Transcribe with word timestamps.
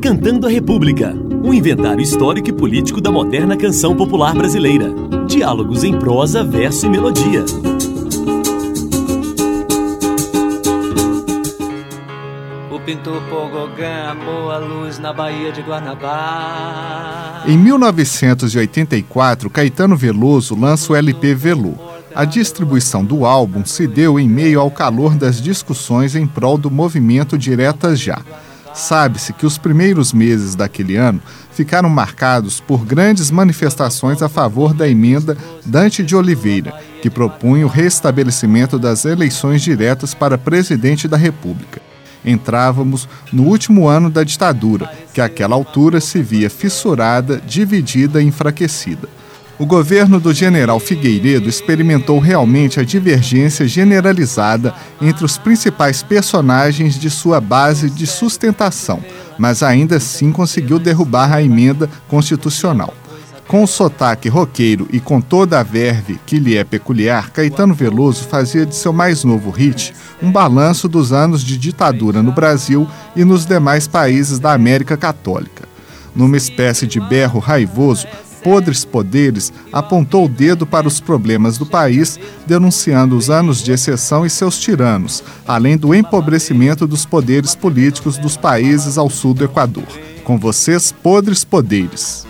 Recantando 0.00 0.46
a 0.46 0.50
República, 0.50 1.12
um 1.42 1.52
inventário 1.52 2.00
histórico 2.00 2.48
e 2.48 2.52
político 2.52 3.00
da 3.00 3.10
moderna 3.10 3.56
canção 3.56 3.96
popular 3.96 4.32
brasileira. 4.32 4.94
Diálogos 5.26 5.82
em 5.82 5.98
prosa, 5.98 6.44
verso 6.44 6.86
e 6.86 6.88
melodia. 6.88 7.44
O 12.70 12.78
pintor 12.78 13.20
Pogogã 13.22 14.12
amou 14.12 14.52
a 14.52 14.58
luz 14.58 15.00
na 15.00 15.12
Baía 15.12 15.50
de 15.50 15.62
Guanabara. 15.62 17.42
Em 17.50 17.58
1984, 17.58 19.50
Caetano 19.50 19.96
Veloso 19.96 20.54
lança 20.54 20.92
o 20.92 20.96
LP 20.96 21.34
Velu. 21.34 21.76
A 22.14 22.24
distribuição 22.24 23.04
do 23.04 23.26
álbum 23.26 23.64
se 23.64 23.88
deu 23.88 24.20
em 24.20 24.28
meio 24.28 24.60
ao 24.60 24.70
calor 24.70 25.16
das 25.16 25.42
discussões 25.42 26.14
em 26.14 26.24
prol 26.24 26.56
do 26.56 26.70
movimento 26.70 27.36
Diretas 27.36 27.98
Já. 27.98 28.22
Sabe-se 28.78 29.32
que 29.32 29.44
os 29.44 29.58
primeiros 29.58 30.12
meses 30.12 30.54
daquele 30.54 30.94
ano 30.94 31.20
ficaram 31.50 31.90
marcados 31.90 32.60
por 32.60 32.86
grandes 32.86 33.28
manifestações 33.28 34.22
a 34.22 34.28
favor 34.28 34.72
da 34.72 34.88
emenda 34.88 35.36
Dante 35.66 36.00
de 36.00 36.14
Oliveira, 36.14 36.72
que 37.02 37.10
propunha 37.10 37.66
o 37.66 37.68
restabelecimento 37.68 38.78
das 38.78 39.04
eleições 39.04 39.62
diretas 39.62 40.14
para 40.14 40.38
presidente 40.38 41.08
da 41.08 41.16
República. 41.16 41.82
Entrávamos 42.24 43.08
no 43.32 43.42
último 43.42 43.88
ano 43.88 44.08
da 44.08 44.22
ditadura, 44.22 44.88
que 45.12 45.20
àquela 45.20 45.56
altura 45.56 46.00
se 46.00 46.22
via 46.22 46.48
fissurada, 46.48 47.42
dividida 47.44 48.22
e 48.22 48.26
enfraquecida 48.26 49.17
o 49.58 49.66
governo 49.66 50.20
do 50.20 50.32
general 50.32 50.78
Figueiredo 50.78 51.48
experimentou 51.48 52.18
realmente 52.18 52.78
a 52.78 52.84
divergência 52.84 53.66
generalizada 53.66 54.72
entre 55.02 55.24
os 55.24 55.36
principais 55.36 56.02
personagens 56.02 56.98
de 56.98 57.10
sua 57.10 57.40
base 57.40 57.90
de 57.90 58.06
sustentação, 58.06 59.02
mas 59.36 59.62
ainda 59.62 59.96
assim 59.96 60.30
conseguiu 60.30 60.78
derrubar 60.78 61.32
a 61.32 61.42
emenda 61.42 61.90
constitucional. 62.06 62.94
Com 63.48 63.64
o 63.64 63.66
sotaque 63.66 64.28
roqueiro 64.28 64.86
e 64.92 65.00
com 65.00 65.22
toda 65.22 65.58
a 65.58 65.62
verve 65.62 66.20
que 66.26 66.38
lhe 66.38 66.56
é 66.56 66.64
peculiar, 66.64 67.30
Caetano 67.30 67.74
Veloso 67.74 68.24
fazia 68.24 68.66
de 68.66 68.76
seu 68.76 68.92
mais 68.92 69.24
novo 69.24 69.50
hit 69.50 69.94
um 70.22 70.30
balanço 70.30 70.86
dos 70.86 71.12
anos 71.12 71.42
de 71.42 71.56
ditadura 71.56 72.22
no 72.22 72.30
Brasil 72.30 72.86
e 73.16 73.24
nos 73.24 73.46
demais 73.46 73.88
países 73.88 74.38
da 74.38 74.52
América 74.52 74.98
Católica. 74.98 75.66
Numa 76.14 76.36
espécie 76.36 76.86
de 76.86 77.00
berro 77.00 77.38
raivoso, 77.38 78.06
Podres 78.42 78.84
Poderes 78.84 79.52
apontou 79.72 80.26
o 80.26 80.28
dedo 80.28 80.66
para 80.66 80.86
os 80.86 81.00
problemas 81.00 81.58
do 81.58 81.66
país, 81.66 82.18
denunciando 82.46 83.16
os 83.16 83.30
anos 83.30 83.62
de 83.62 83.72
exceção 83.72 84.24
e 84.24 84.30
seus 84.30 84.58
tiranos, 84.58 85.22
além 85.46 85.76
do 85.76 85.94
empobrecimento 85.94 86.86
dos 86.86 87.04
poderes 87.04 87.54
políticos 87.54 88.16
dos 88.18 88.36
países 88.36 88.98
ao 88.98 89.10
sul 89.10 89.34
do 89.34 89.44
Equador. 89.44 89.88
Com 90.24 90.38
vocês, 90.38 90.92
Podres 90.92 91.42
Poderes. 91.42 92.27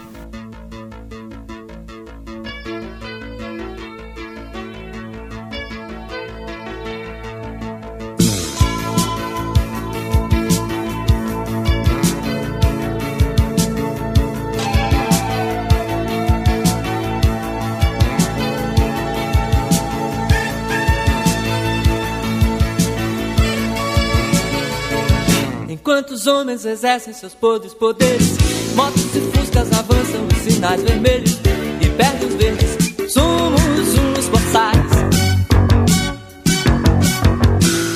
Enquanto 25.81 26.11
os 26.11 26.27
homens 26.27 26.65
exercem 26.65 27.15
seus 27.15 27.35
podres 27.35 27.73
poderes, 27.73 28.37
motos 28.75 29.05
e 29.15 29.21
fuscas 29.31 29.73
avançam 29.73 30.27
os 30.27 30.39
sinais 30.39 30.83
vermelhos 30.83 31.39
e 31.81 31.89
perdem 31.91 32.29
os 32.29 32.35
verdes. 32.35 33.13
Somos 33.13 33.63
uns 33.63 34.29
boçais. 34.29 34.91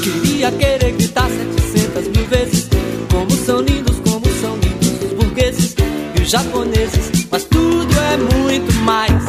Queria 0.01 0.53
querer 0.53 0.93
gritar 0.93 1.29
700 1.29 2.09
mil 2.09 2.27
vezes 2.29 2.69
como 3.11 3.31
são 3.45 3.61
lindos, 3.61 3.99
como 3.99 4.25
são 4.41 4.57
lindos 4.59 5.03
os 5.03 5.13
burgueses 5.15 5.75
e 6.17 6.23
os 6.23 6.31
japoneses, 6.31 7.27
mas 7.33 7.43
tudo 7.45 7.93
é 7.99 8.17
muito 8.17 8.73
mais. 8.85 9.25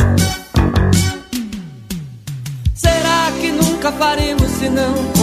Será 2.75 3.31
que 3.41 3.51
nunca 3.51 3.91
faremos 3.91 4.47
se 4.51 4.69
não 4.69 5.22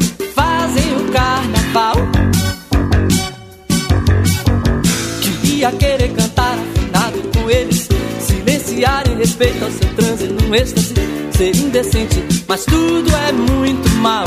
respeito 9.41 9.65
ao 9.65 9.71
seu 9.71 9.95
transe 9.95 10.27
num 10.27 10.53
êxtase, 10.53 10.93
ser 11.35 11.55
indecente, 11.55 12.23
mas 12.47 12.63
tudo 12.65 13.11
é 13.15 13.31
muito 13.31 13.89
mal. 13.97 14.23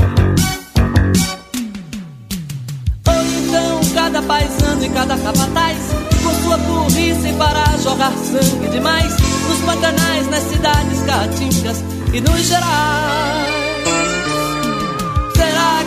Ou 3.07 3.23
então 3.23 3.81
cada 3.95 4.21
paisano 4.23 4.85
e 4.85 4.89
cada 4.89 5.17
capataz, 5.17 5.79
com 6.23 6.43
sua 6.43 6.57
burrice 6.57 7.33
para 7.39 7.65
jogar 7.79 8.13
sangue 8.13 8.69
demais, 8.71 9.15
nos 9.49 9.61
pantanais, 9.61 10.29
nas 10.31 10.43
cidades 10.43 11.01
caatingas 11.07 11.85
e 12.13 12.21
nos 12.21 12.49
gerais 12.49 13.55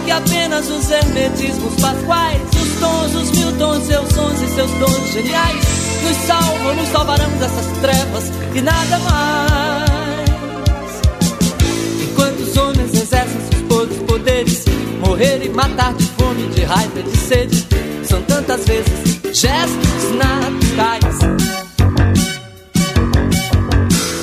que 0.07 0.11
apenas 0.11 0.69
os 0.69 0.89
hermetismos 0.89 1.75
pasquais, 1.81 2.41
os 2.55 2.79
tons, 2.79 3.13
os 3.13 3.31
mil 3.31 3.51
tons, 3.57 3.85
seus 3.85 4.07
sons 4.13 4.41
e 4.41 4.47
seus 4.55 4.71
dons 4.79 5.11
geniais, 5.11 5.65
nos 6.01 6.15
salvam, 6.25 6.75
nos 6.75 6.87
salvarão 6.87 7.16
e 8.57 8.61
nada 8.61 8.99
mais. 8.99 9.87
Enquanto 12.01 12.39
os 12.39 12.57
homens 12.57 12.93
exercem 12.93 13.41
seus 13.41 13.97
poderes, 14.03 14.65
morrer 14.99 15.45
e 15.45 15.49
matar 15.49 15.93
de 15.93 16.05
fome, 16.17 16.47
de 16.49 16.63
raiva 16.63 17.03
de 17.03 17.17
sede, 17.17 17.67
são 18.03 18.21
tantas 18.23 18.65
vezes 18.65 19.19
gestos 19.33 20.11
naturais. 20.15 21.19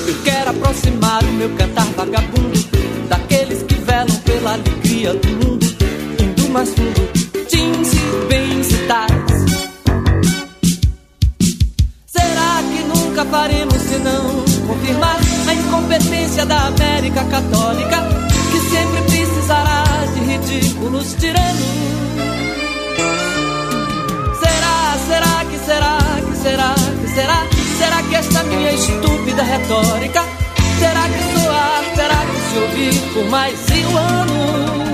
Eu 0.07 0.15
quero 0.23 0.49
aproximar 0.49 1.23
o 1.23 1.31
meu 1.33 1.49
cantar 1.51 1.85
vagabundo 1.95 2.59
daqueles 3.07 3.63
que 3.63 3.75
velam 3.75 4.15
pela 4.25 4.53
alegria 4.53 5.13
do 5.13 5.27
mundo 5.29 5.75
mais 6.55 6.69
fundo, 6.69 7.24
Católica, 17.23 18.03
que 18.51 18.59
sempre 18.59 19.01
precisará 19.03 19.83
de 20.13 20.19
ridículos 20.19 21.15
tiranos? 21.15 21.61
Será, 24.39 24.97
será 25.07 25.45
que 25.49 25.57
será, 25.65 25.97
que 26.29 26.37
será, 26.37 26.75
que 27.01 27.07
será? 27.07 27.47
Será 27.77 28.03
que 28.03 28.15
esta 28.15 28.43
minha 28.43 28.71
estúpida 28.71 29.43
retórica 29.43 30.23
terá 30.79 31.07
que 31.07 31.41
soar, 31.41 31.83
terá 31.95 32.25
que 32.25 32.39
se 32.49 32.59
ouvir 32.59 33.13
por 33.13 33.29
mais 33.29 33.59
um 33.69 34.84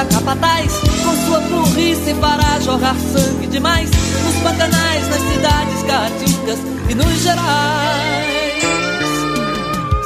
cada 0.00 0.04
capataz 0.04 0.72
com 1.04 1.26
sua 1.26 1.40
burrice 1.40 2.14
para 2.14 2.60
jogar 2.60 2.96
sangue 2.96 3.46
demais 3.48 3.90
nos 4.24 4.34
pantanais, 4.42 5.08
nas 5.08 5.20
cidades 5.20 5.82
caatingas 5.82 6.58
e 6.88 6.94
nos 6.94 7.22
gerais. 7.22 8.62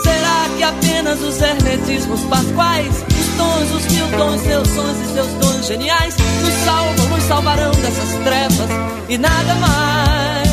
Será 0.03 0.49
que 0.57 0.63
apenas 0.63 1.21
os 1.23 1.41
hermetismos 1.41 2.21
pasquais, 2.23 3.05
os 3.09 3.37
tons, 3.37 3.73
os 3.73 3.93
mil 3.93 4.07
tons, 4.19 4.41
seus 4.41 4.69
sons 4.69 4.97
e 5.01 5.13
seus 5.13 5.29
dons 5.35 5.67
geniais, 5.67 6.17
nos 6.43 6.55
salvam, 6.65 7.09
nos 7.09 7.23
salvarão 7.25 7.71
dessas 7.71 8.11
trevas 8.25 8.71
e 9.09 9.19
nada 9.19 9.55
mais? 9.55 10.45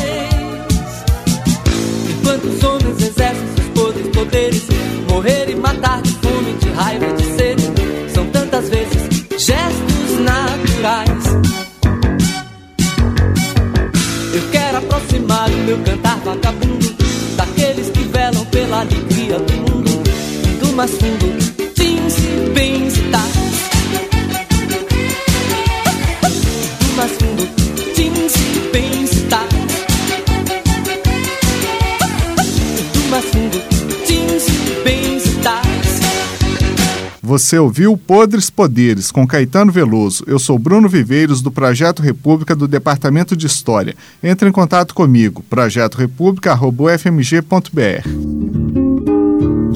Enquanto 2.10 2.44
os 2.44 2.62
homens 2.62 3.02
exercem 3.02 3.48
seus 3.56 3.68
podres 3.74 4.08
poderes, 4.08 4.62
morrer 5.10 5.50
e 5.50 5.54
matar 5.56 6.01
do 20.72 20.76
mais 20.76 20.90
fundo, 20.92 21.26
fins 21.76 22.16
e 22.18 22.50
bens 22.54 22.96
e 22.96 23.02
tais. 23.10 23.32
Do 26.80 26.88
mais 26.96 27.12
fundo, 27.12 27.46
fins 27.94 28.34
e 28.36 28.70
bens 28.72 29.12
e 29.12 29.20
tais. 29.26 29.52
Do 32.94 33.00
mais 33.10 33.24
fundo, 33.26 33.60
fins 34.06 34.48
e 34.48 34.82
bens 34.82 35.26
e 35.26 35.34
tais. 35.42 36.00
Você 37.22 37.58
ouviu 37.58 37.94
Podres 37.98 38.48
Poderes 38.48 39.10
com 39.10 39.26
Caetano 39.26 39.70
Veloso. 39.70 40.24
Eu 40.26 40.38
sou 40.38 40.58
Bruno 40.58 40.88
Viveiros 40.88 41.42
do 41.42 41.50
Projeto 41.50 42.00
República 42.00 42.56
do 42.56 42.66
Departamento 42.66 43.36
de 43.36 43.46
História. 43.46 43.94
Entre 44.22 44.48
em 44.48 44.52
contato 44.52 44.94
comigo, 44.94 45.44
projetorepublica@fmg.br. 45.50 48.21